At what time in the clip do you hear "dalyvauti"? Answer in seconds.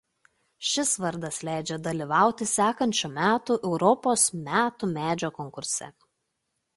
1.87-2.47